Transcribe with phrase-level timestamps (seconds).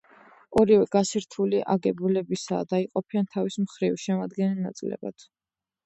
[0.61, 5.33] ორივე გარსი რთული აგებულებისაა, და იყოფიან თავის მხრივ, შემადგენელ ნაწილებად.